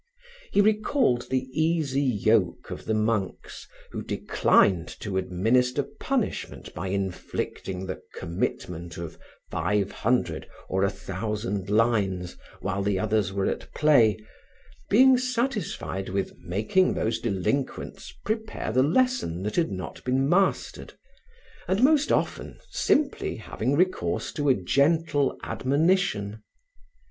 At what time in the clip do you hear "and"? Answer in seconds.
21.67-21.83